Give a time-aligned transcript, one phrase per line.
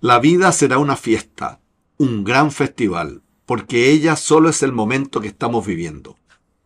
[0.00, 1.60] La vida será una fiesta,
[1.98, 6.16] un gran festival, porque ella solo es el momento que estamos viviendo.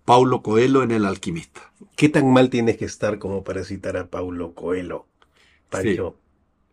[0.05, 1.73] Paulo Coelho en El Alquimista.
[1.97, 5.07] ¿Qué tan mal tienes que estar como para citar a Paulo Coelho?
[5.71, 6.17] Pancho?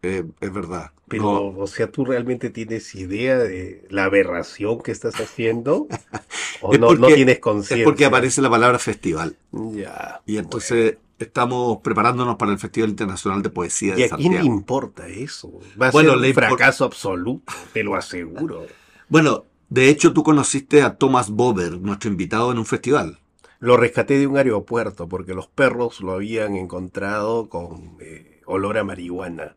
[0.03, 0.91] Eh, es verdad.
[1.07, 5.87] Pero, No, o sea, ¿tú realmente tienes idea de la aberración que estás haciendo?
[6.61, 7.85] ¿O Es no, no porque- tienes es conciencia?
[7.85, 9.35] porque aparece la palabra festival.
[9.51, 10.21] Ya.
[10.25, 14.39] Y entonces estamos preparándonos para el Festival Internacional de Poesía ¿Y de a quién le
[14.39, 14.45] Santiago.
[14.45, 15.59] importa eso?
[15.81, 18.65] Va a Bueno, ser un fracaso absoluto, te lo aseguro.
[19.09, 23.19] Bueno, de hecho tú conociste a Thomas Bober, nuestro invitado en un festival.
[23.59, 28.83] Lo rescaté de un aeropuerto porque los perros lo habían encontrado con eh, olor a
[28.83, 29.55] marihuana.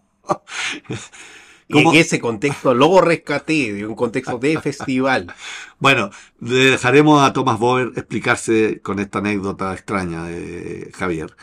[1.68, 5.34] Y en ese contexto lo rescaté de un contexto de festival.
[5.80, 11.36] Bueno, le dejaremos a Thomas Bober explicarse con esta anécdota extraña de Javier.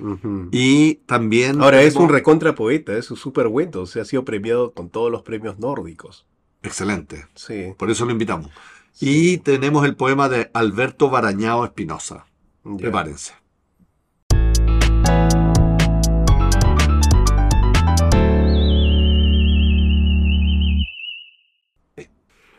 [0.50, 1.60] Y también...
[1.60, 4.88] Ahora es un recontra poeta, es un súper bueno, o sea, ha sido premiado con
[4.88, 6.26] todos los premios nórdicos.
[6.62, 7.74] Excelente, Sí.
[7.76, 8.50] por eso lo invitamos.
[8.92, 9.34] sí.
[9.34, 12.24] Y tenemos el poema de Alberto Barañao Espinosa.
[12.78, 13.34] Prepárense.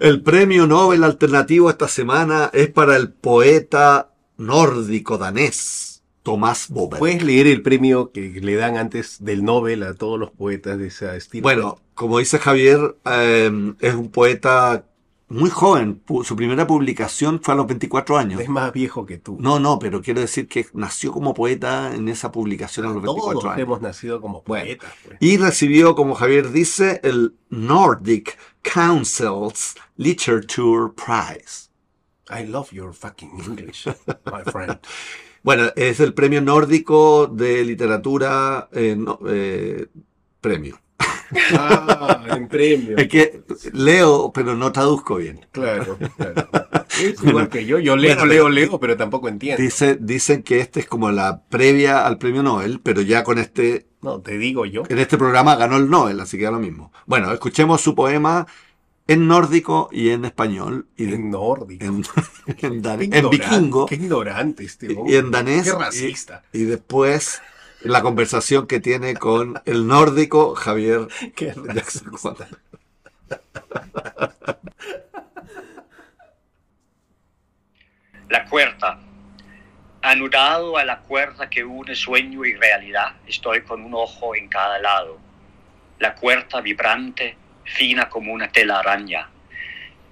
[0.02, 6.98] El premio Nobel alternativo esta semana es para el poeta nórdico danés Tomás Bober.
[6.98, 10.88] ¿Puedes leer el premio que le dan antes del Nobel a todos los poetas de
[10.88, 11.44] ese estilo?
[11.44, 14.86] Bueno, como dice Javier, eh, es un poeta
[15.28, 16.02] muy joven.
[16.24, 18.42] Su primera publicación fue a los 24 años.
[18.42, 19.38] es más viejo que tú.
[19.40, 23.32] No, no, pero quiero decir que nació como poeta en esa publicación a los 24
[23.40, 23.60] Todos años.
[23.60, 24.66] hemos nacido como Bueno.
[24.66, 24.92] poetas.
[25.06, 25.18] pues.
[25.22, 31.70] Y recibió, como Javier dice, el Nordic Council's Literature Prize.
[32.30, 33.88] I love your fucking English,
[34.26, 34.80] my friend.
[35.44, 39.88] Bueno, es el premio nórdico de literatura eh, no- eh,
[40.40, 40.80] premio.
[41.58, 42.98] Ah, en premio.
[42.98, 45.46] Es que leo, pero no traduzco bien.
[45.52, 46.50] Claro, claro.
[47.02, 47.80] Es igual que yo.
[47.80, 49.62] Yo leo, Bueno, leo, leo, pero tampoco entiendo.
[49.64, 53.88] Dice, dicen que este es como la previa al premio Nobel, pero ya con este,
[54.02, 54.84] No, te digo yo.
[54.90, 56.92] en este programa ganó el Nobel, así que da lo mismo.
[57.08, 58.46] Bueno, escuchemos su poema
[59.08, 61.86] en nórdico y en español y de- En nórdico.
[61.86, 62.04] en,
[62.62, 65.14] en, dan- vikingo Qué ignorante este y, hombre.
[65.14, 66.44] y en danés Qué y- racista.
[66.54, 67.42] y, después
[67.84, 72.12] la conversación que tiene con el nórdico Javier Qué Jackson.
[78.30, 79.00] La cuerda.
[80.04, 84.80] Anudado a la cuerda que une sueño y realidad, estoy con un ojo en cada
[84.80, 85.20] lado.
[86.00, 89.30] La cuerda vibrante, fina como una telaraña.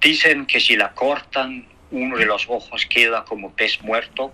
[0.00, 4.32] Dicen que si la cortan, uno de los ojos queda como pez muerto,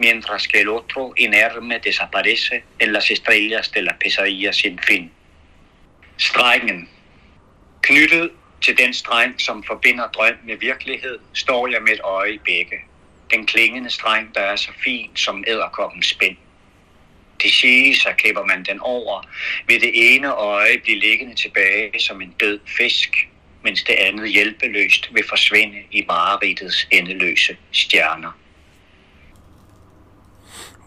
[0.00, 5.10] mientras que el otro, inerme, desaparece en las estrellas de la pesadilla sin fin.
[6.16, 6.88] Strengen.
[7.82, 8.30] Knyttet
[8.60, 12.76] til den streng, som forbinder drøm med virkelighed, står jeg med et øje i begge.
[13.30, 16.36] Den klingende streng, der er så fin som æderkoppens spænd.
[17.42, 19.22] Det siges, at klipper man den over,
[19.66, 23.28] vil det ene øje blive liggende tilbage som en død fisk,
[23.62, 28.39] mens det andet hjælpeløst vil forsvinde i mareridtets endeløse stjerner.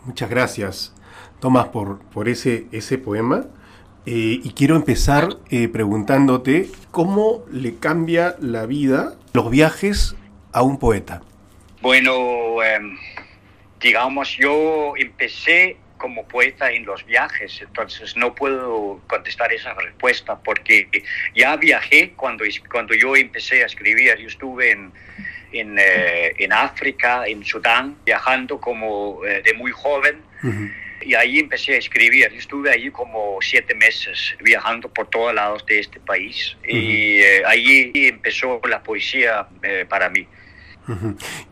[0.06, 0.94] Muchas gracias,
[1.40, 3.46] Tomás, por, por ese, ese poema.
[4.06, 10.16] Eh, y quiero empezar eh, preguntándote cómo le cambia la vida los viajes
[10.52, 11.22] a un poeta.
[11.81, 12.97] Bueno, em,
[13.80, 20.90] digamos, yo empecé como poeta en los viajes, entonces no puedo contestar esa respuesta porque
[21.34, 24.13] ya viajé cuando, cuando yo empecé a escribir.
[24.18, 24.92] Yo estuve en,
[25.53, 30.18] en, eh, en África, en Sudán, viajando como eh, de muy joven
[31.02, 32.30] y ahí empecé a escribir.
[32.31, 37.44] Yo estuve allí como siete meses viajando por todos lados de este país y eh,
[37.46, 40.28] ahí empezó la poesía eh, para mí.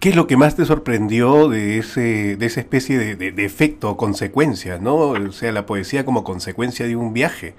[0.02, 3.46] ¿Qué es lo que más te sorprendió de, ese, de esa especie de, de- de
[3.46, 4.96] efecto o consecuencia, ¿no?
[4.98, 7.54] O sea, la poesía como consecuencia de un viaje.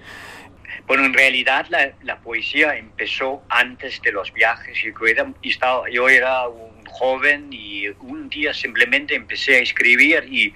[0.86, 4.78] Bueno, en realidad la, la poesía empezó antes de los viajes.
[4.82, 10.52] Yo era, estaba- yo era un joven y un día simplemente empecé a escribir y,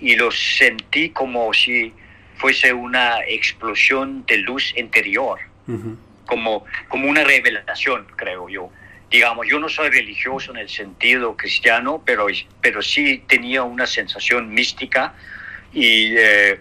[0.00, 1.92] y lo sentí como si
[2.36, 5.38] fuese una explosión de luz interior,
[5.68, 5.96] Ujú.
[6.26, 8.70] como, como una revelación, creo yo.
[9.10, 12.28] Digamos, yo no soy religioso en el sentido cristiano, pero,
[12.60, 15.14] pero sí tenía una sensación mística
[15.72, 16.60] y, eh,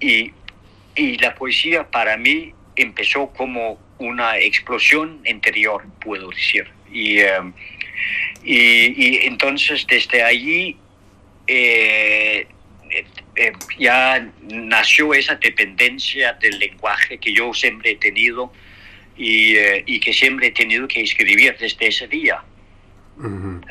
[0.00, 0.32] y,
[1.00, 6.66] y la poesía para mí empezó como una explosión interior, puedo decir.
[6.92, 7.40] Y, eh,
[8.44, 8.56] y,
[9.06, 10.76] y entonces desde allí
[11.46, 12.46] eh,
[13.36, 18.52] eh, ya nació esa dependencia del lenguaje que yo siempre he tenido
[19.16, 22.42] y, eh, y que siempre he tenido que escribir desde ese día.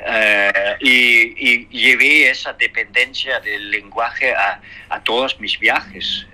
[0.07, 6.27] Eh, y, y, llevé esa dependencia del lenguaje a, a todos mis viajes.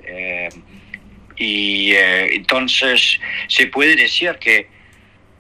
[1.36, 4.68] Y entonces se puede decir que,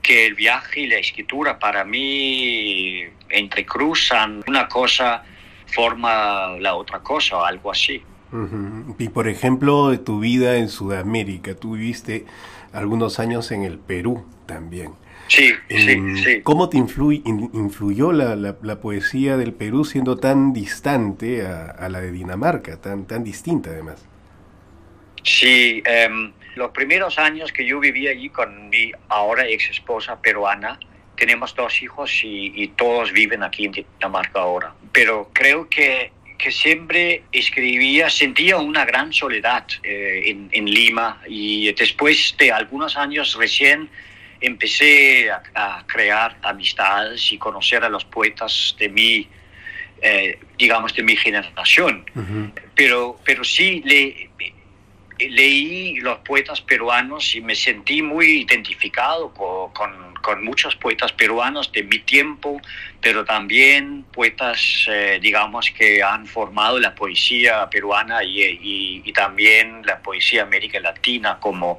[0.02, 5.24] que el viaje y la escritura para mí entrecruzan una cosa
[5.68, 8.02] forma la otra cosa o algo así.
[9.00, 12.26] Y por ejemplo, de tu vida en Sudamérica, tú viviste
[12.74, 14.92] algunos años en el Perú también.
[15.28, 16.42] Sí, sí, sí.
[16.44, 22.78] ¿Cómo te influyó la, la, poesía del Perú siendo tan distante a, la de Dinamarca,
[22.78, 24.06] tan, tan distinta además?
[25.26, 30.80] Sí, em, los primeros años que yo viví allí con mi ahora ex esposa peruana,
[31.18, 34.74] tenemos dos hijos y, todos viven aquí en Dinamarca ahora.
[34.92, 41.74] Pero creo que, que siempre escribía, sentía una gran soledad eh, en, en, Lima y
[41.74, 43.90] después de algunos años recién
[44.42, 49.28] empecé a, crear amistades y conocer a los poetas de mi,
[50.02, 52.06] eh, digamos, de mi generación.
[52.76, 54.30] pero, pero sí le,
[55.20, 61.72] leí los poetas peruanos y me sentí muy identificado con, con con muchos poetas peruanos
[61.72, 62.60] de mi tiempo,
[63.00, 70.00] pero también poetas, eh, digamos, que han formado la poesía peruana y, y, también la
[70.00, 71.78] poesía América Latina como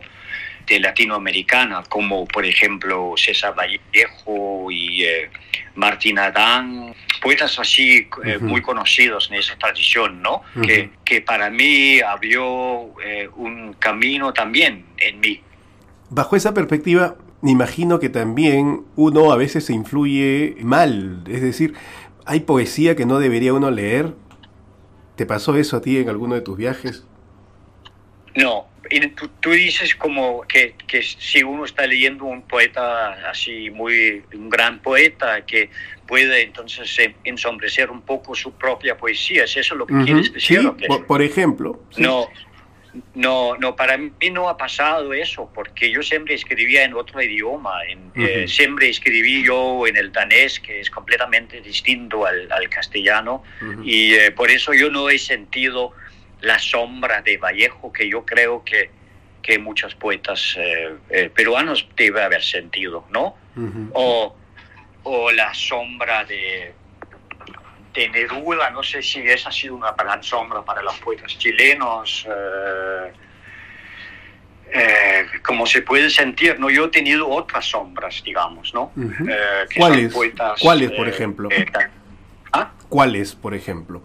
[0.64, 5.28] de latinoamericana, como por ejemplo César Vallejo y eh,
[5.74, 6.94] Martín Adán,
[7.26, 10.43] poetas así eh, muy conocidos en esa tradición, ¿no?
[10.62, 12.93] que, que, para mí abrió
[13.37, 15.40] un camino también en mí.
[16.08, 21.75] Bajo esa perspectiva, me imagino que también uno a veces se influye mal, es decir,
[22.26, 24.14] hay poesía que no debería uno leer.
[25.17, 27.06] ¿Te pasó eso a ti en alguno de tus viajes?
[28.36, 28.68] No,
[29.40, 34.80] tú, dices como que, que, si uno está leyendo un poeta así muy, un gran
[34.80, 35.70] poeta, que
[36.06, 40.60] puede entonces ensombrecer un poco su propia poesía, ¿es eso lo que quieres decir?
[40.60, 41.82] Sí, por, ejemplo.
[41.96, 42.28] No,
[43.14, 47.80] no, no, para mí no ha pasado eso, porque yo siempre escribía en otro idioma,
[47.88, 53.42] en, eh, siempre escribí yo en el danés, que es completamente distinto al, castellano,
[53.82, 55.92] y eh, por eso yo no he sentido
[56.40, 58.90] la sombra de Vallejo, que yo creo que,
[59.42, 63.36] que muchos poetas eh, peruanos deben haber sentido, ¿no?
[63.94, 64.36] o,
[65.04, 66.74] o la sombra de
[67.96, 72.26] de Neruda, no sé si esa ha sido una gran sombra para los poetas chilenos.
[72.28, 73.12] Eh,
[74.68, 76.68] eh, como se puede sentir, ¿no?
[76.68, 78.92] Yo he tenido otras sombras, digamos, ¿no?
[78.96, 80.14] Eh, ¿Cuáles?
[80.60, 81.48] ¿Cuáles, por ejemplo?
[82.52, 82.72] ¿ah?
[82.88, 84.02] ¿Cuáles, por ejemplo?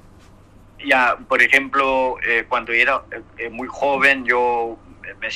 [0.86, 2.18] Ya, por ejemplo,
[2.50, 3.04] cuando era
[3.52, 4.78] muy joven, yo
[5.20, 5.30] me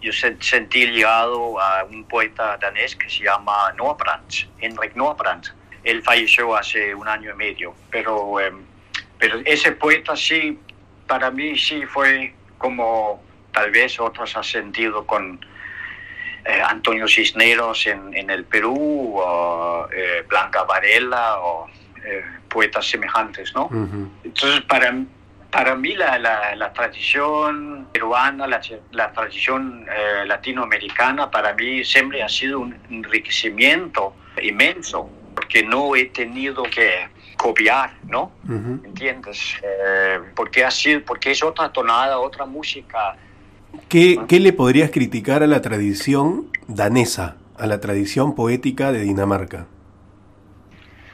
[0.00, 5.52] yo sentí ligado a un poeta danés que se llama Noah Brandt, Henrik Noah Brandt
[5.84, 8.64] él falleció hace un año y medio, pero, em,
[9.18, 10.58] pero ese poeta sí,
[11.06, 13.22] para mí sí fue como
[13.52, 15.44] tal vez otros han sentido con
[16.44, 21.66] eh, Antonio Cisneros en, en, el Perú, o eh, Blanca Varela, o
[22.04, 23.70] eh, poetas semejantes, ¿no?
[24.22, 24.94] Entonces, para,
[25.50, 28.60] para mí la, la, la tradición peruana, la,
[28.90, 29.86] la tradición
[30.26, 37.92] latinoamericana, para mí siempre ha sido un enriquecimiento inmenso porque no he tenido que copiar,
[38.06, 38.32] ¿no?
[38.84, 39.56] ¿Entiendes?
[39.62, 43.16] Eh, porque, así, porque es otra tonada, otra música.
[43.88, 49.66] ¿Qué, ¿Qué, le podrías criticar a la tradición danesa, a la tradición poética de Dinamarca?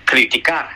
[0.06, 0.70] Criticar.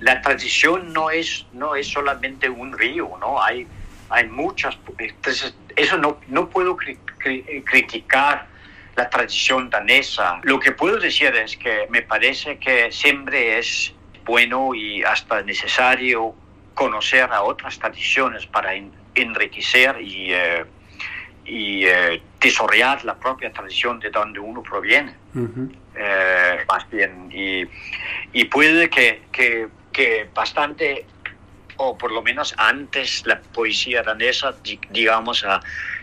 [0.00, 3.42] La tradición no es, no es solamente un río, ¿no?
[3.42, 3.66] Hay,
[4.08, 4.78] hay muchas...
[4.98, 6.76] Entonces, eso no, no puedo
[7.64, 8.46] criticar
[8.96, 10.40] la tradición danesa.
[10.42, 16.34] Lo que puedo decir es que me parece que siempre es bueno y hasta necesario
[16.74, 18.72] conocer a otras tradiciones para
[19.14, 20.64] enriquecer y, eh,
[21.46, 22.22] y eh,
[23.04, 25.14] la propia tradición de donde uno proviene.
[25.96, 27.64] Eh, más bien, y,
[28.32, 31.06] y puede que, que, que, bastante,
[31.76, 34.54] o por lo menos antes, la poesía danesa,
[34.90, 35.44] digamos,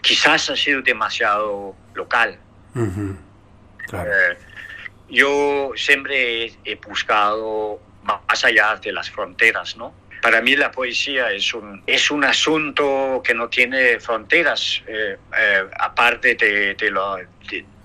[0.02, 2.38] quizás ha sido demasiado local.
[3.94, 4.38] Eh,
[5.10, 9.94] yo siempre he, buscado más allá de las fronteras, ¿no?
[10.24, 15.64] Para mí la poesía es un, es un asunto que no tiene fronteras, eh, eh,
[15.78, 17.18] aparte de, lo,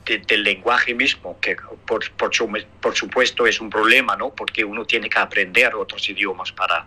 [0.06, 2.30] del lenguaje mismo, que por, por,
[2.80, 4.30] por, supuesto es un problema, ¿no?
[4.30, 6.86] Porque uno tiene que aprender otros idiomas para,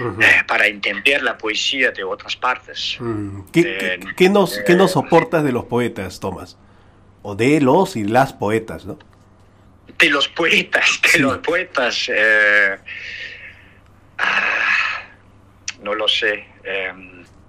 [0.00, 2.96] eh, para entender la poesía de otras partes.
[2.98, 3.42] Mm.
[3.52, 6.58] ¿Qué, qué- qué nos, qué nos soportas de los poetas, Tomás?
[7.22, 8.98] O de los y las poetas, ¿no?
[9.96, 11.18] De los poetas, de Sí.
[11.20, 12.10] los poetas.
[12.12, 12.76] eh,
[14.18, 15.02] ah,
[15.82, 16.46] no lo sé.
[16.64, 16.92] eh,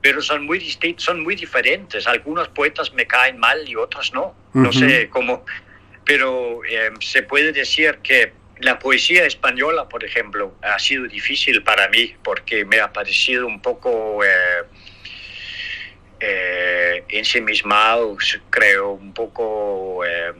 [0.01, 2.07] pero son muy distintos, son muy diferentes.
[2.07, 4.35] Algunos poetas me caen mal y otros no.
[4.53, 5.45] No sé cómo.
[6.05, 11.87] Pero eh, se puede decir que la poesía española, por ejemplo, ha sido difícil para
[11.89, 14.63] mí porque me ha parecido un poco eh,
[16.19, 18.17] eh, ensimismado,
[18.49, 20.33] creo, un poco eh,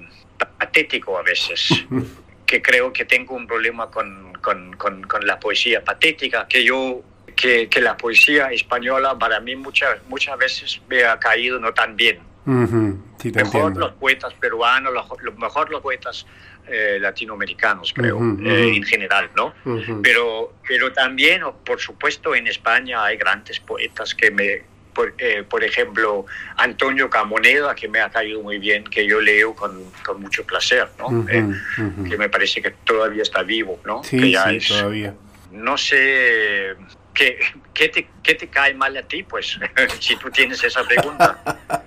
[0.58, 1.70] patético a veces.
[2.50, 7.04] que creo que tengo un problema con, con- con- con la poesía patética, que yo,
[7.36, 11.96] que, que la poesía española para mí muchas, muchas veces me ha caído no tan
[11.96, 12.20] bien.
[12.48, 13.80] Ujú, Sí, te Mejor entiendo.
[13.82, 16.26] los poetas peruanos, los, lo- mejor los poetas
[16.68, 18.76] eh, latinoamericanos, creo, Ujú, eh, ujú.
[18.78, 19.54] en general, ¿no?
[20.02, 24.64] Pero, pero también, por supuesto, en España hay grandes poetas que me,
[25.00, 26.26] por, eh, por ejemplo,
[26.58, 30.90] Antonio Camoneda, que me ha caído muy bien, que yo leo con, con mucho placer,
[31.00, 31.08] ¿no?
[31.08, 31.42] Ujú, Eh,
[31.78, 32.04] ujú.
[32.04, 34.04] que me parece que todavía está vivo, ¿no?
[34.04, 35.16] Sí, que ya sí, es- todavía.
[35.54, 36.76] no sé,
[37.14, 37.40] ¿qué,
[37.74, 39.58] qué te, qué te cae mal a ti, pues,
[40.02, 41.40] si tú tienes esa pregunta?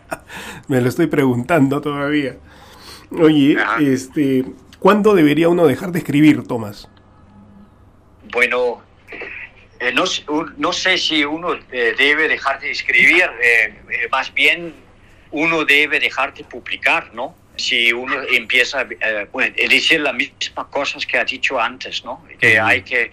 [0.68, 2.36] Me lo estoy preguntando todavía.
[3.10, 3.78] Oye, Ajá.
[3.82, 4.46] este,
[4.78, 6.88] ¿cuándo debería uno dejar de escribir, Tomás?
[8.32, 8.82] Bueno,
[9.82, 10.04] eh, no,
[10.58, 14.72] no sé si uno eh, debe dejar de escribir, eh, más bien
[15.32, 17.34] uno debe dejar de publicar, ¿no?
[17.56, 22.24] Si uno empieza a decir las mismas cosas que ha dicho antes, ¿no?
[22.38, 23.10] Que hay que...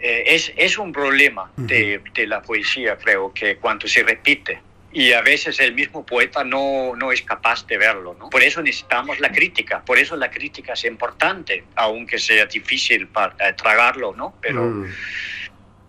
[0.00, 4.60] es, es un problema de, de la poesía, creo, que cuando se repite.
[4.92, 8.28] Y a veces el mismo poeta no, no es capaz de verlo, ¿no?
[8.28, 13.54] Por eso necesitamos la crítica, por eso la crítica es importante, aunque sea difícil para,
[13.56, 14.34] tragarlo, ¿no?
[14.42, 14.86] Pero Mm.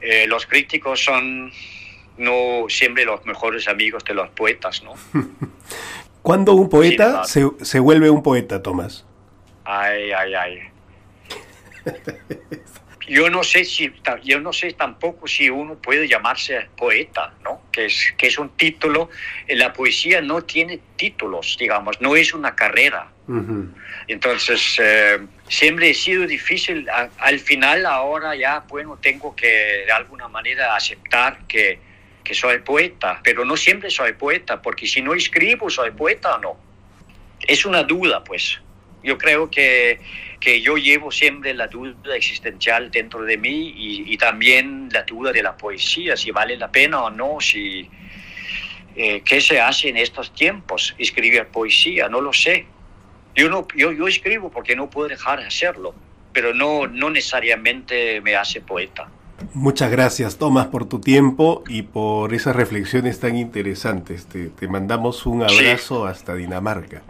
[0.04, 1.52] Eh, los críticos son
[2.18, 4.94] no siempre los mejores amigos de los poetas, ¿no?
[6.22, 9.06] ¿Cuándo un poeta Sí, se, se vuelve un poeta, Tomás?
[9.66, 10.60] Ay, ay, ay.
[13.08, 13.92] Yo no sé si
[14.24, 17.62] yo no sé tampoco si uno puede llamarse poeta, ¿no?
[17.72, 19.10] Que es que es un título.
[19.48, 23.10] Eh, La poesía no tiene títulos, digamos, no es una carrera.
[23.28, 23.68] Ujú.
[24.08, 25.20] Entonces, eh,
[25.54, 26.88] siempre ha sido difícil.
[27.18, 31.80] Al final, ahora ya, bueno, tengo que de alguna manera aceptar que,
[32.24, 36.40] que soy poeta, pero no siempre soy poeta, porque si no escribo, soy poeta o
[36.40, 36.58] no.
[37.48, 38.60] Es una duda, pues.
[39.04, 40.00] Yo creo que,
[40.40, 45.32] que yo llevo siempre la duda existencial dentro de mí y, y también la duda
[45.32, 47.90] de la poesía, si vale la pena o no, si...
[48.96, 50.96] eh, ¿Qué se hace en estos tiempos?
[50.98, 52.66] Escribir poesía, no lo sé.
[53.36, 55.94] Yo, no, yo, yo escribo porque no puedo dejar de hacerlo,
[56.32, 59.08] pero no, no necesariamente me hace poeta.
[59.54, 64.28] Muchas gracias, Tomás, por tu tiempo y por esas reflexiones tan interesantes.
[64.28, 65.66] Te, te mandamos un Sí.
[65.66, 67.02] abrazo hasta Dinamarca.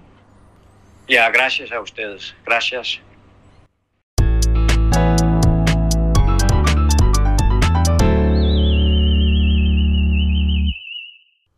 [1.08, 2.34] Ya, gracias a ustedes.
[2.46, 3.02] Gracias.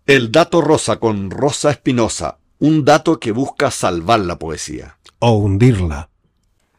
[0.05, 4.97] El dato rosa con Rosa Espinosa, un dato que busca salvar la poesía.
[5.19, 6.09] O hundirla.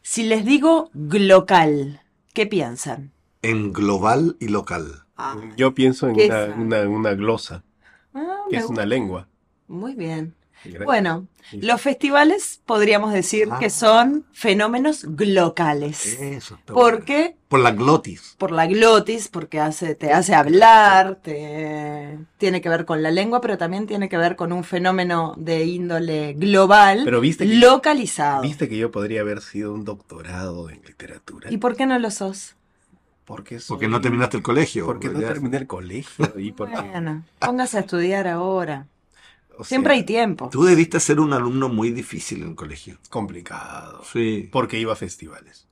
[0.01, 2.01] Si les digo glocal,
[2.33, 3.11] ¿qué piensan?
[3.41, 5.03] En global y local.
[5.17, 7.63] Ah, Yo pienso en ¿Qué una, una- una glosa,
[8.13, 9.27] ah, que es una lengua.
[9.67, 10.35] Muy bien.
[10.85, 13.59] Bueno, los festivales podríamos decir Ah.
[13.59, 16.19] que son fenómenos glocales.
[16.19, 17.37] Eso ¿Por qué?
[17.47, 18.35] Por la glotis.
[18.37, 23.39] Por la glotis, porque hace, te hace hablar, te, tiene que ver con la lengua,
[23.39, 28.41] pero también tiene que ver con un fenómeno de índole global, Pero viste que- localizado.
[28.41, 31.49] Viste que yo podría haber sido un doctorado en literatura.
[31.51, 32.55] ¿Y por qué no lo sos?
[33.23, 34.85] Porque, soy- Porque no terminaste el colegio.
[34.85, 36.33] Porque no terminé el colegio.
[36.37, 38.87] Y porque, Bueno, póngase a estudiar ahora.
[39.57, 40.49] O sea, Siempre hay tiempo.
[40.51, 42.97] Tú debiste ser un alumno muy difícil en el colegio.
[43.09, 44.03] complicado.
[44.11, 44.49] Sí.
[44.51, 45.67] Porque iba a festivales.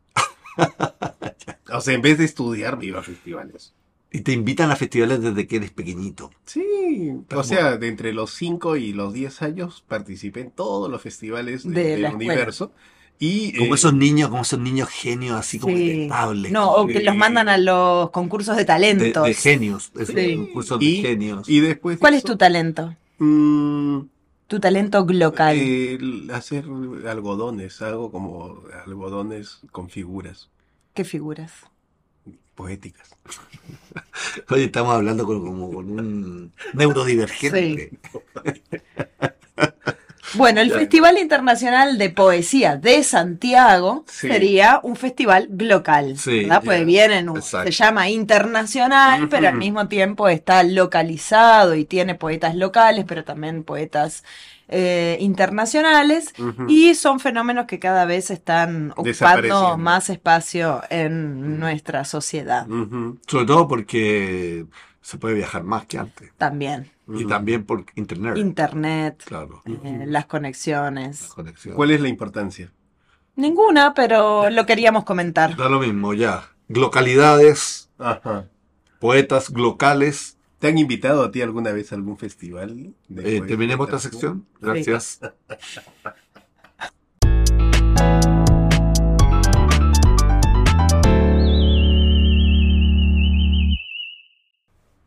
[1.72, 3.74] o sea, en vez de estudiar, me iba a festivales.
[4.12, 6.32] Y te invitan a festivales desde que eres pequeñito.
[6.46, 10.90] Sí, Pero o sea, de entre los 5 y los 10 años participé en todos
[10.90, 12.72] los festivales de- De del universo.
[13.20, 16.10] Y, Como eh, esos niños, como esos niños genios, así como Sí.
[16.52, 17.04] No, o que Sí.
[17.04, 19.26] los mandan a los concursos de de, talentos.
[19.26, 19.92] de genios.
[19.96, 20.36] esos Sí.
[20.36, 21.48] concursos de y, genios.
[21.50, 22.94] y después de ¿Cuál es eso, tu talento?
[23.20, 24.10] Mm,
[24.48, 25.76] Tu talento glocal.
[25.98, 26.66] el hacer
[27.08, 30.50] algodones, hago como algodones con figuras
[30.96, 31.54] ¿Qué figuras?
[32.56, 33.18] poéticas.
[34.50, 37.92] Oye, estamos hablando con, como con un neurodivergente.
[40.38, 40.72] Bueno, el.
[40.72, 44.28] Festival Internacional de Poesía de Santiago Sí.
[44.28, 46.62] sería un festival local, Sí, ¿verdad?
[46.64, 46.86] Pues ya.
[46.86, 53.06] vienen, un- se llama internacional, pero al mismo tiempo está localizado y tiene poetas locales,
[53.08, 54.24] pero también poetas
[54.68, 56.34] eh, internacionales.
[56.68, 62.66] Y son fenómenos que cada vez están ocupando más espacio en nuestra sociedad.
[63.28, 64.66] Sobre todo porque
[65.02, 66.32] se puede viajar más que antes.
[66.38, 66.90] también.
[67.08, 68.38] Y también por internet.
[68.38, 69.62] Internet, claro.
[69.66, 71.30] eh, las conexiones.
[71.76, 72.72] ¿Cuál es la importancia?
[73.36, 75.56] Ninguna, pero lo queríamos comentar.
[75.56, 76.50] Da lo mismo, ya.
[76.68, 78.48] Localidades, Ajá.
[79.00, 80.38] poetas locales.
[80.60, 82.94] ¿Te han invitado a ti alguna vez a algún festival?
[83.08, 84.46] de Eh, terminemos esta sección.
[84.62, 85.20] Gracias.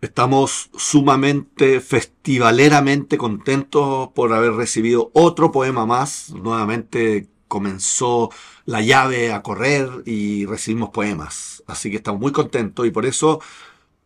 [0.00, 6.30] Estamos sumamente festivaleramente contentos por haber recibido otro poema más.
[6.30, 8.30] Nuevamente comenzó
[8.64, 11.64] la llave a correr y recibimos poemas.
[11.66, 13.40] Así que estamos muy contentos y por eso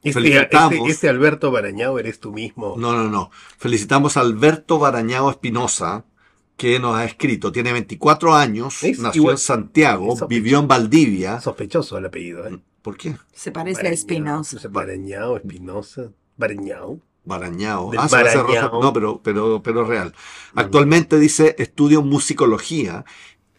[0.03, 0.73] Este, felicitamos.
[0.75, 2.75] este- este Alberto Barañao eres tú mismo.
[2.79, 3.31] No, no, no.
[3.59, 6.05] Felicitamos a Alberto Barañao Espinosa,
[6.57, 7.53] que nos ha escrito.
[7.53, 11.41] Tiene 24 años, Es nació igual- en Santiago, vivió en Valdivia.
[11.41, 12.59] Sospechoso el apellido, ¿eh?
[12.83, 13.17] ¿Por qué?
[13.33, 13.95] Se parece a Barañao.
[13.95, 14.69] Espinosa.
[14.69, 16.11] Barañao, Espinosa.
[16.37, 16.99] Barañao.
[17.25, 17.93] Barañao.
[17.97, 18.69] Ah, se parece a Barañao.
[18.71, 20.13] Rosa- No, pero, pero, pero real.
[20.55, 23.05] Actualmente dice, estudio musicología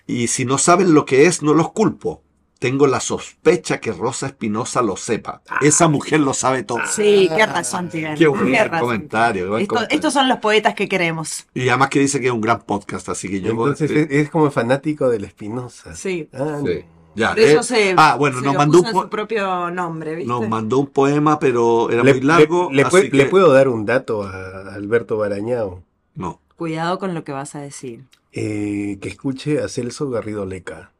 [0.05, 2.21] y si no saben lo que es, no los culpo.
[2.59, 5.41] Tengo la sospecha que Rosa Espinosa lo sepa.
[5.61, 6.79] Esa mujer lo sabe todo.
[6.89, 8.15] Sí, qué razón tiene.
[8.15, 9.95] Qué buen razón comentario, buen Esto- comentario.
[9.97, 11.45] estos son los poetas que queremos.
[11.53, 13.51] Y además que dice que es un gran podcast, así que yo...
[13.51, 15.93] Entonces este, es, es como fanático de la Espinosa.
[15.95, 16.29] Sí.
[16.31, 16.85] Ah, Sí.
[17.15, 19.09] Ya, Por eso eh, se, ah, bueno, se nos lo mandó puso un en su
[19.09, 20.27] propio nombre, ¿viste?
[20.27, 22.69] Nos mandó un poema, pero era Le, muy largo.
[22.69, 25.83] le- le así pue- que- le puedo dar un dato a Alberto Barañao.
[26.15, 26.39] No.
[26.55, 28.03] Cuidado con lo que vas a decir.
[28.31, 30.91] Eh, que escuche a Celso Garrido Leca.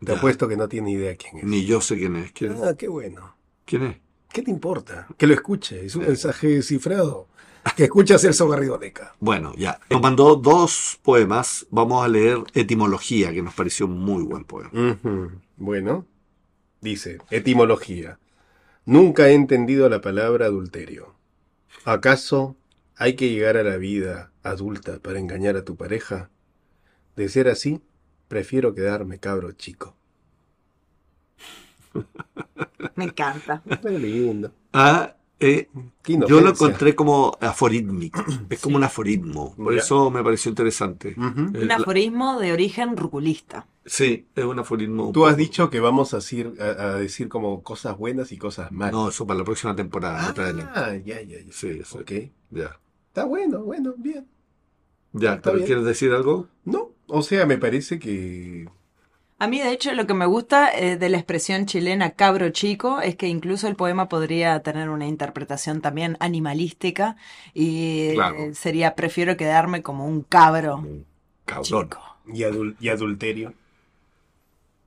[0.00, 0.18] Te ya.
[0.18, 1.44] apuesto que no tiene idea quién es.
[1.44, 2.32] Ni yo sé quién es.
[2.32, 3.34] ¿Quién, Ah, qué bueno.
[3.64, 3.96] quién es?
[4.32, 5.06] ¿Qué te importa?
[5.16, 5.86] Que lo escuche.
[5.86, 7.28] Es un mensaje cifrado.
[7.74, 9.14] Que escuche a Celso Garrido Leca.
[9.18, 9.80] Bueno, ya.
[9.90, 11.66] Nos mandó dos poemas.
[11.70, 14.70] Vamos a leer Etimología, que nos pareció un muy buen poema.
[15.56, 16.06] Bueno,
[16.80, 18.18] dice, etimología.
[18.84, 21.14] Nunca he entendido la palabra adulterio.
[21.84, 22.56] ¿Acaso
[22.96, 26.30] hay que llegar a la vida adulta para engañar a tu pareja?
[27.16, 27.80] De ser así,
[28.28, 29.96] prefiero quedarme cabro chico.
[32.94, 33.62] Me encanta.
[33.82, 34.52] Qué lindo.
[34.72, 35.68] Ah, eh,
[36.06, 38.24] yo lo encontré como aforítmico.
[38.50, 39.54] Es como un aforismo.
[39.54, 41.10] Por eso me pareció interesante.
[41.10, 43.66] Eh, Un aforismo de origen ruculista.
[43.84, 45.06] sí, es un aforismo.
[45.08, 48.38] un Tú has dicho que vamos a decir, a, a decir como cosas buenas y
[48.38, 48.92] cosas malas.
[48.94, 50.34] No, eso para la próxima temporada.
[50.74, 51.52] ah, ya, ya, ya.
[51.52, 51.98] Sí, sí.
[51.98, 52.12] Ok.
[52.50, 52.78] Ya.
[53.08, 54.26] Está bueno, bueno, bien.
[55.12, 56.48] Ya, ¿pero quieres decir algo?
[56.64, 58.68] No, o sea, me parece que
[59.38, 63.00] A mí, de hecho, lo que me gusta eh, de la expresión chilena cabro chico
[63.02, 67.16] es que incluso el poema podría tener una interpretación también animalística
[67.52, 68.36] y Claro.
[68.36, 70.86] eh, sería prefiero quedarme como un cabro
[71.44, 71.64] Cabrón.
[71.90, 72.00] chico.
[72.28, 73.52] y, adul- y adulterio.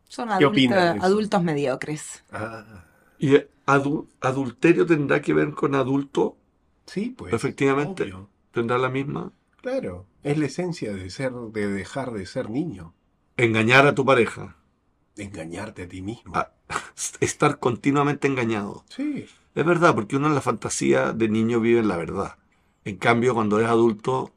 [0.07, 2.23] Son ¿Qué adulto- adultos mediocres.
[2.31, 2.85] Ah,
[3.19, 3.33] ¿Y
[3.67, 6.37] adu- adulterio tendrá que ver con adulto?
[6.87, 7.33] sí, pues.
[7.35, 8.01] Efectivamente.
[8.03, 8.27] obvio.
[8.51, 9.31] ¿Tendrá la misma?
[9.61, 12.95] Claro, es la esencia de ser, de dejar de ser niño,
[13.43, 14.55] Engañar a tu pareja.
[15.17, 16.31] engañarte a ti mismo.
[16.35, 16.51] Ah,
[17.19, 18.83] estar continuamente engañado.
[18.89, 19.25] Sí,
[19.55, 22.37] Es verdad, porque uno en la fantasía de niño vive en la verdad.
[22.85, 24.31] En cambio, cuando es adulto,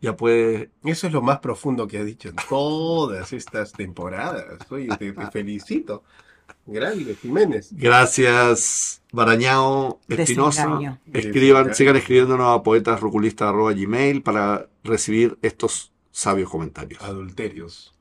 [0.00, 0.70] ya puede...
[0.84, 4.58] eso es lo más profundo que has dicho en todas estas temporadas.
[4.70, 6.04] Oye, te, te felicito.
[6.66, 7.68] Grande, Jiménez.
[7.72, 10.98] Gracias, Barañao Espinosa.
[11.12, 17.02] Escriban, sigan escribiéndonos a poetasroculistas.gmail para recibir estos sabios comentarios.
[17.02, 17.94] Adulterios.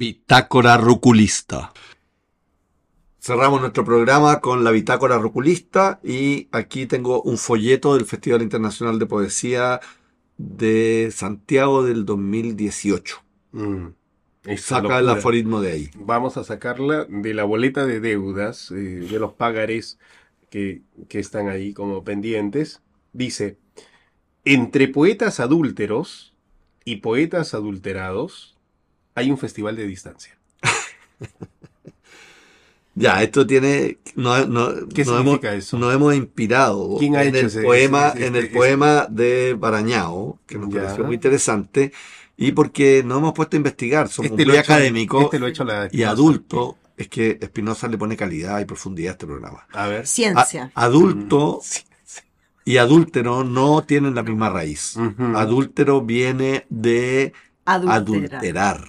[0.00, 1.72] Bitácora Ruculista.
[3.20, 8.98] Cerramos nuestro programa con la Bitácora Ruculista y aquí tengo un folleto del Festival Internacional
[8.98, 9.80] de Poesía
[10.38, 13.22] de Santiago del 2018.
[13.52, 13.86] Mm,
[14.56, 15.90] Saca el aforismo de ahí.
[15.96, 19.98] Vamos a sacarla de la boleta de deudas, eh, de los pagares
[20.48, 22.80] que, que están ahí como pendientes.
[23.12, 23.58] Dice,
[24.44, 26.32] entre poetas adúlteros
[26.84, 28.56] y poetas adulterados
[29.14, 30.38] hay un festival de distancia.
[32.96, 33.98] Ya, esto tiene.
[34.16, 35.78] No, no, ¿Qué nos significa hemos, eso?
[35.78, 39.54] Nos hemos inspirado ¿Quién ha en, hecho el ese- poema, ese- en el poema de
[39.58, 40.82] Barañao, que nos Ya.
[40.82, 41.92] pareció muy interesante,
[42.36, 44.08] y porque nos hemos puesto a investigar.
[44.08, 46.74] Somos Este muy hecho- académicos este lo ha hecho la y adultos.
[46.96, 49.66] es que Espinosa le pone calidad y profundidad a este programa.
[49.72, 50.06] A ver.
[50.06, 50.70] Ciencia.
[50.74, 51.60] A- adulto
[52.70, 54.96] y adúltero no tienen la misma raíz.
[54.96, 55.36] Ujú.
[55.36, 57.32] Adúltero viene de
[57.64, 57.94] Adultera.
[58.38, 58.84] adulterar,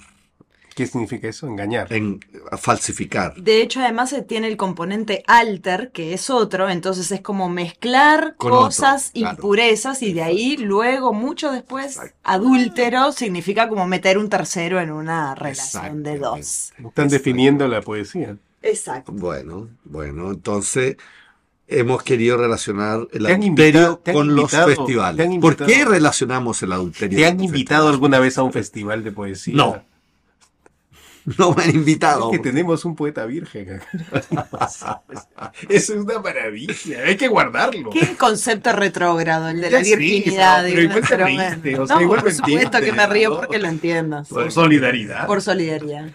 [0.74, 1.46] ¿Qué significa eso?
[1.48, 1.92] Engañar.
[1.92, 2.18] en
[2.58, 3.34] falsificar.
[3.36, 8.36] De hecho, además se tiene el componente alter, que es otro, entonces es como mezclar
[8.38, 9.36] Con cosas, otro, claro.
[9.36, 12.16] impurezas, y de ahí luego, mucho después, Exacto.
[12.24, 16.72] adúltero significa como meter un tercero en una relación de dos.
[16.78, 18.36] Están definiendo la poesía.
[18.62, 19.12] Exacto.
[19.12, 20.96] Bueno, bueno, entonces
[21.78, 25.28] hemos querido relacionar el ¿Te han adulterio invitado- con invitado- los festivales.
[25.40, 27.18] ¿Por qué relacionamos el adulterio?
[27.18, 27.52] ¿Te han invitado
[27.86, 27.94] festivales?
[27.94, 29.54] alguna vez a un festival de poesía?
[29.54, 29.82] No.
[31.38, 32.32] No me han invitado.
[32.32, 33.86] Es que tenemos un poeta virgen acá.
[35.68, 37.04] Eso es una maravilla.
[37.06, 37.90] Hay que guardarlo.
[37.90, 40.64] Qué concepto retrógrado, el de la Ya virginidad.
[40.64, 43.36] pero igual te reíste, o sea, No, igual por supuesto que me río ¿no?
[43.36, 44.26] porque lo entiendas.
[44.28, 45.26] Por solidaridad.
[45.28, 46.08] Por solidaridad.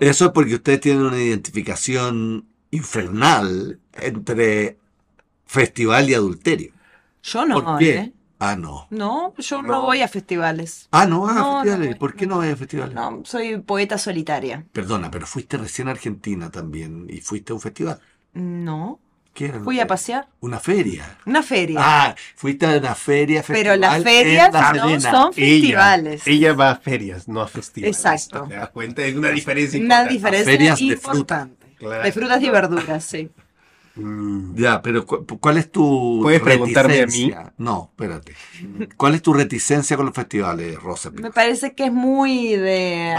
[0.00, 4.78] Eso es porque ustedes tienen una identificación infernal entre
[5.50, 6.72] festival y adulterio.
[7.24, 7.94] Yo no, ¿Por qué?
[7.96, 8.12] ¿eh?
[8.38, 8.86] Ah, no.
[8.90, 9.82] No, yo no, No.
[9.82, 10.88] voy a festivales.
[10.92, 11.90] Ah, no, a No, festivales.
[11.90, 12.94] no, ¿Por qué no vas a festivales?
[12.94, 14.64] No, soy poeta solitaria.
[14.72, 18.00] Perdona, pero fuiste recién a Argentina también y fuiste a un festival.
[18.32, 19.00] No,
[19.34, 19.60] ¿Qué era?
[19.60, 20.28] fui a pasear.
[20.40, 21.18] Una feria.
[21.26, 21.78] Una feria.
[21.82, 26.26] Ah, fuiste a una feria Pero festival las en ferias La no son festivales.
[26.26, 27.96] Ella, ella va a ferias, no a festivales.
[27.96, 28.46] Exacto.
[28.48, 29.02] ¿Te das cuenta?
[29.04, 30.12] Es una diferencia Una importante.
[30.14, 31.66] diferencia ferias de importante.
[31.76, 32.02] Claro.
[32.04, 33.30] De frutas y verduras, sí.
[33.96, 34.54] Mm.
[34.56, 37.24] Ya, pero cu- ¿cuál es tu ¿Puedes preguntarme a mí?
[37.24, 37.54] reticencia?
[37.58, 38.34] No, espérate.
[38.96, 41.10] ¿Cuál es tu reticencia con los festivales, Rosa?
[41.10, 43.14] Me parece que es muy de...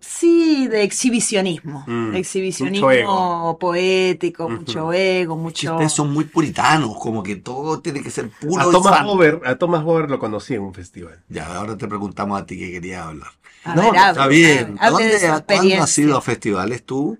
[0.00, 1.84] Sí, de exhibicionismo.
[1.86, 3.58] Mm, Exhibicionismo mucho ego.
[3.58, 5.72] poético, mucho ego, Que mucho...
[5.72, 9.04] ustedes son muy puritanos, como que todo tiene que ser puro A Thomas.
[9.04, 11.22] Bover, a Thomas lo conocí en un festival.
[11.28, 13.28] Ya, ahora te preguntamos a ti qué querías hablar.
[13.64, 14.76] A No, ver, Está bien.
[14.82, 15.84] ¿Dónde, su ¿Cuándo experiencia.
[15.84, 17.18] has ido a festivales tú?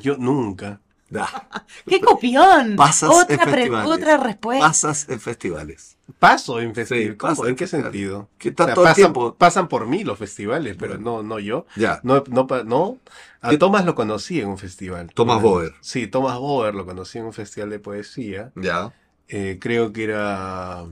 [0.00, 0.80] Yo nunca.
[1.10, 1.28] Ya,
[1.86, 2.76] ¡Qué copión!
[2.76, 3.90] Pasas otra, en festivales.
[3.90, 4.66] otra respuesta.
[4.66, 5.96] Pasas en festivales.
[6.18, 7.38] Paso en festivales.
[7.38, 8.28] Sí, ¿En qué sentido?
[8.38, 9.34] Que está O sea, todo el pasan, tiempo.
[9.36, 11.66] pasan por mí los festivales, pero no, no yo.
[11.76, 12.00] Ya.
[12.02, 12.98] No, no, no.
[13.40, 15.10] A ¿Qué- Thomas lo conocí en un festival.
[15.14, 15.72] Thomas Una- Bover.
[15.80, 18.52] Sí, Thomas Bover lo conocí en un festival de poesía.
[18.56, 18.92] Ya.
[19.28, 20.84] Eh, creo que era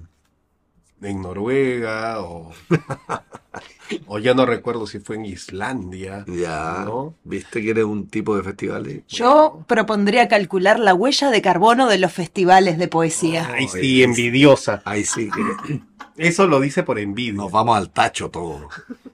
[1.03, 2.53] en Noruega o,
[4.07, 6.25] o ya no recuerdo si fue en Islandia.
[6.29, 6.83] Ya.
[6.85, 7.15] ¿No?
[7.25, 9.03] ¿Viste que eres un tipo de festivales?
[9.09, 13.49] Yo propondría calcular la huella de carbono de los festivales de poesía.
[13.53, 14.83] Ay, sí, envidiosa.
[14.85, 15.81] Ahí sí que
[16.17, 17.33] Eso lo dice por envidia.
[17.35, 18.69] nos vamos al tacho todo.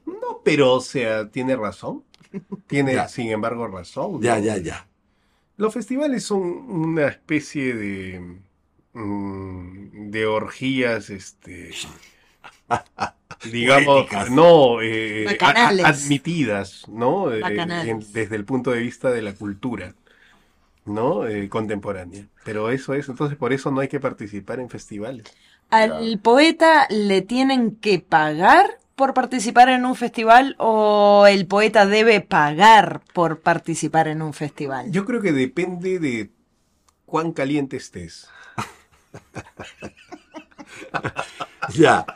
[0.07, 2.03] No, pero, o sea, tiene razón.
[2.67, 3.09] Tiene, Ya.
[3.09, 4.21] sin embargo, razón.
[4.21, 4.87] Ya, ya, ya.
[5.57, 8.37] Los festivales son una especie de.
[8.93, 11.71] Mm, de orgías, este.
[13.45, 14.31] digamos, Poéticas.
[14.31, 15.89] no, eh, a- Bacanales.
[15.89, 17.33] admitidas, ¿no?
[17.33, 17.91] Eh, Bacanales.
[17.91, 19.95] en- desde el punto de vista de la cultura,
[20.87, 21.27] ¿no?
[21.27, 22.29] Eh, contemporánea.
[22.45, 25.27] Pero eso es, entonces por eso no hay que participar en festivales.
[25.71, 32.21] ¿Al poeta le tienen que pagar por participar en un festival o el poeta debe
[32.21, 34.91] pagar por participar en un festival?
[34.91, 36.31] Yo creo que depende de
[37.07, 38.29] cuán caliente estés.
[41.75, 42.07] Ya.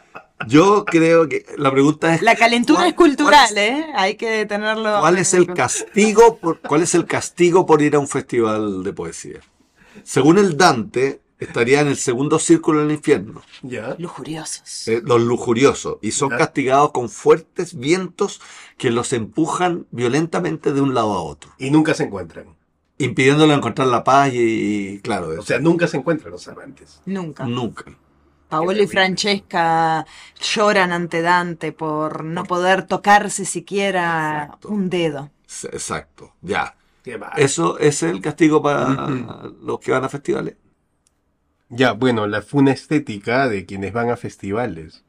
[0.48, 3.86] Yo creo que la pregunta es La calentura ¿cuál- es cultural, ¿eh?
[3.94, 4.98] Hay que tenerlo.
[5.00, 8.92] ¿Cuál es el castigo por, cuál es el castigo por ir a un festival de
[8.92, 9.40] poesía?
[10.02, 13.94] Según el Dante, estaría en el segundo círculo del infierno, ¿Ya?
[13.98, 14.88] Lujuriosos.
[14.88, 16.38] eh, los lujuriosos, y son Ya.
[16.38, 18.40] castigados con fuertes vientos
[18.78, 22.56] que los empujan violentamente de un lado a otro, Y nunca se encuentran.
[23.04, 24.38] Impidiéndole encontrar la paz y,
[24.94, 27.00] y, claro, O sea, nunca se encuentran los amantes.
[27.06, 27.44] Nunca.
[27.44, 27.84] nunca.
[28.48, 30.04] Paolo y Francesca
[30.38, 34.68] lloran ante Dante por no poder tocarse siquiera Exacto.
[34.68, 35.30] un dedo.
[35.72, 36.76] Exacto, ya.
[37.36, 40.56] Eso es el castigo para los que van a festivales.
[41.68, 45.04] Ya, bueno, la funa estética de quienes van a festivales.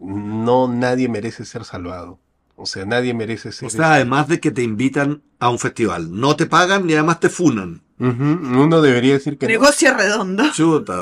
[0.00, 2.20] No nadie merece ser salvado.
[2.56, 3.66] O sea, nadie merece ser.
[3.66, 7.20] O sea, además de que te invitan a un festival, no te pagan y además
[7.20, 7.82] te funan.
[7.98, 9.52] Uno debería decir que no.
[9.52, 10.44] Negocio redondo.
[10.52, 10.96] Chuta.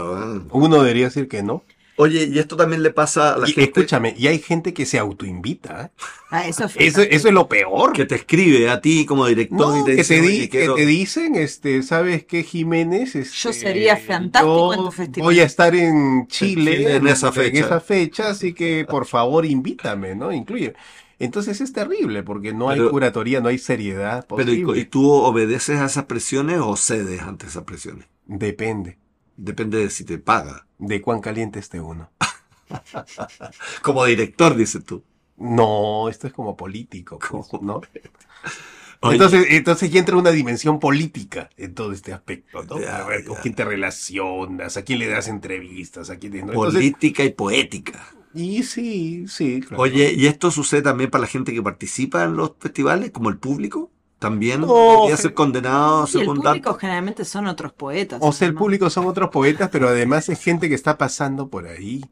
[0.51, 1.63] Uno debería decir que no.
[1.97, 4.85] Oye, y esto también le pasa a la Y gente escúchame, y hay gente que
[4.85, 5.85] se autoinvita.
[5.85, 5.91] ¿eh?
[6.33, 7.93] Ah, eso es Eso, eso es lo peor.
[7.93, 10.49] que te escribe a ti como director No, y te que, dice, te di- "Oye,
[10.49, 10.75] que quiero-".
[10.75, 13.15] te dicen, este, ¿sabes qué, Jiménez?
[13.15, 15.25] Este, Yo sería fantástico en tu yo festival.
[15.29, 17.61] Voy a estar en Chile, Chile en esa fecha.
[17.65, 20.33] esa fecha, así que por favor invítame, ¿no?
[20.33, 20.75] Incluye.
[21.19, 24.81] Entonces es terrible porque no hay curatoría, no hay seriedad Pero ¿y, posible.
[24.81, 28.07] y tú obedeces a esas presiones o cedes ante esas presiones?
[28.27, 28.99] Depende
[29.37, 30.67] Depende de si te paga.
[30.79, 32.11] de cuán caliente esté uno.
[33.83, 35.05] Como director, dices tú.
[35.37, 37.61] No, esto es como político, pues.
[37.61, 37.81] ¿no?
[39.03, 42.81] Entonces, entonces ya entra una dimensión política en todo este aspecto, ¿no?
[42.81, 43.43] Ya, a ver, con ya.
[43.43, 46.33] quién te relacionas, a quién le das entrevistas, a quién...
[46.33, 46.53] ¿no?
[46.53, 48.07] Entonces, Política y poética.
[48.35, 49.83] Y sí, sí, claro.
[49.83, 53.39] Oye, ¿y esto sucede también para la gente que participa en los festivales, como el
[53.39, 53.91] público?
[54.19, 56.79] ¿También No, debería ser condenado Y el según público datos?
[56.79, 58.23] generalmente son otros poetas.
[58.23, 61.67] O sea, el público son otros poetas, pero además es gente que está pasando por
[61.67, 62.11] ahí.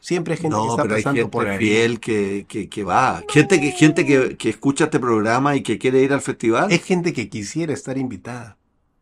[0.00, 1.58] Siempre hay gente que está pero hay pasando gente por ahí.
[1.58, 3.24] fiel que, que, que va.
[3.28, 6.72] Gente, que, gente que, que escucha este programa y que quiere ir al festival.
[6.72, 8.58] Es gente que quisiera estar invitada.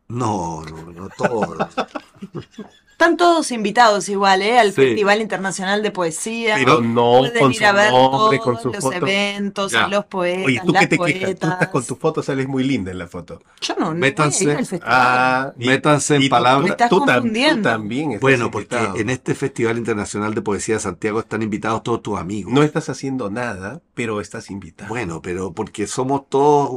[0.07, 1.57] No, no, no todo.
[3.03, 4.57] Están todos invitados igual, ¿eh?
[4.59, 4.75] Al Sí.
[4.75, 6.55] Festival Internacional de Poesía.
[6.55, 8.95] Pero no Pueden con ir su a ver nombre, todos con su los foto.
[8.95, 9.83] eventos, Ya.
[9.83, 11.13] a los poetas, Oye, ¿tú las qué te quejas?
[11.13, 11.51] Tú poetas.
[11.51, 13.41] estás con tu foto, sales muy linda en la foto.
[13.59, 14.45] Yo no, no Métanse.
[14.45, 14.95] voy a ir al festival.
[14.97, 16.61] Ah, y- Métanse en palabras.
[16.61, 17.69] Tú, Me estás tú tam- tú confundiendo.
[17.69, 18.97] también estás Bueno, porque invitado.
[18.99, 22.53] en este Festival Internacional de Poesía de Santiago están invitados todos tus amigos.
[22.53, 24.87] No estás haciendo nada, pero estás invitado.
[24.87, 26.71] Bueno, pero porque somos todos...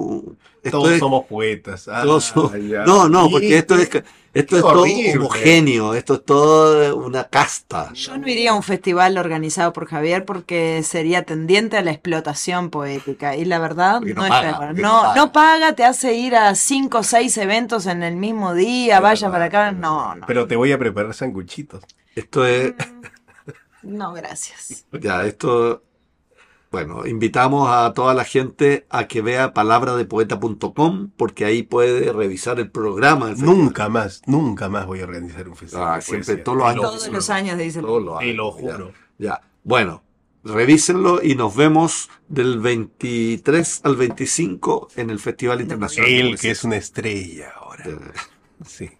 [0.67, 1.89] Esto Todos es- somos poetas.
[1.89, 2.85] Ah, todos somos- ya.
[2.85, 3.89] No, no, porque esto es,
[4.35, 7.93] esto es todo homogéneo, esto es todo una casta.
[7.95, 12.71] Yo no iría a un festival organizado por Javier porque sería tendiente a la explotación
[12.71, 13.37] poética.
[13.37, 15.15] Y la verdad Porque no, no es paga, No, no paga.
[15.17, 19.29] no paga, te hace ir a cinco o seis eventos en el mismo día, vaya
[19.29, 19.73] verdad, para acá.
[19.73, 20.27] No, no.
[20.27, 21.83] Pero te voy a preparar sanguchitos.
[22.15, 22.75] Esto es...
[23.83, 24.85] No, gracias.
[25.01, 25.83] Ya, esto,
[26.77, 32.71] bueno, invitamos a toda la gente a que vea palabradepoeta.com porque ahí puede revisar el
[32.71, 33.29] programa.
[33.29, 33.43] del.
[33.47, 35.89] Nunca más, nunca más voy a organizar un festival.
[35.89, 36.83] Ah, siempre, todos los Te años.
[36.83, 37.13] lo Todos juro.
[37.17, 38.93] los años dice Todos los años, lo ya, juro.
[39.19, 40.03] Ya, bueno,
[40.45, 46.11] revísenlo y nos vemos del 23 al 25 en el Festival Internacional.
[46.11, 47.85] Él que es una estrella ahora.
[48.67, 48.91] Sí.